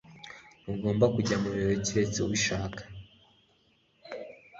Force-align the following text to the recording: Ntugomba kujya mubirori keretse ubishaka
Ntugomba 0.63 1.05
kujya 1.15 1.35
mubirori 1.41 1.83
keretse 1.85 2.17
ubishaka 2.21 2.81